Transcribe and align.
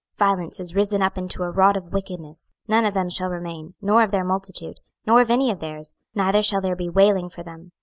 26:007:011 0.17 0.27
Violence 0.29 0.59
is 0.59 0.75
risen 0.75 1.01
up 1.03 1.15
into 1.15 1.43
a 1.43 1.51
rod 1.51 1.77
of 1.77 1.93
wickedness: 1.93 2.51
none 2.67 2.85
of 2.85 2.95
them 2.95 3.07
shall 3.07 3.29
remain, 3.29 3.75
nor 3.83 4.01
of 4.01 4.09
their 4.09 4.23
multitude, 4.23 4.79
nor 5.05 5.21
of 5.21 5.29
any 5.29 5.51
of 5.51 5.59
their's: 5.59 5.93
neither 6.15 6.41
shall 6.41 6.59
there 6.59 6.75
be 6.75 6.89
wailing 6.89 7.29
for 7.29 7.43
them. 7.43 7.71